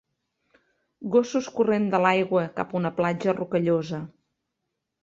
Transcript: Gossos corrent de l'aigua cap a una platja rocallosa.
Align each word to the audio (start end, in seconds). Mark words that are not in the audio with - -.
Gossos 1.15 1.49
corrent 1.59 1.85
de 1.93 2.01
l'aigua 2.07 2.47
cap 2.59 2.75
a 2.75 2.81
una 2.81 2.95
platja 2.99 3.39
rocallosa. 3.43 4.03